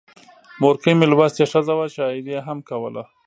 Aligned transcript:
مورکۍ 0.61 0.93
مې 0.97 1.05
لوستې 1.11 1.43
ښځه 1.51 1.73
وه، 1.77 1.87
شاعري 1.95 2.21
یې 2.33 2.39
هم 2.47 2.59
کوله. 2.69 3.03